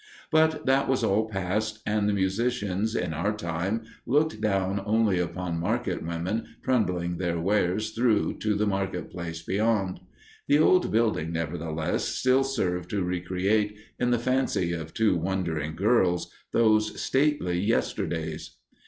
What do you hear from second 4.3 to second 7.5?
down only upon market women trundling their